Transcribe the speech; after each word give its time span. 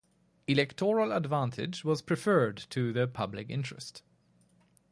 Electoral 0.47 1.11
advantage 1.11 1.83
was 1.83 2.01
preferred 2.01 2.57
to 2.71 2.91
the 2.91 3.07
public 3.07 3.51
interest. 3.51 4.01